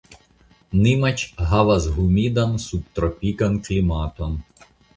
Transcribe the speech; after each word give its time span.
Nimaĉ 0.85 1.25
havas 1.51 1.85
humidan 1.99 2.57
subtropikan 2.65 3.63
klimaton. 3.69 4.39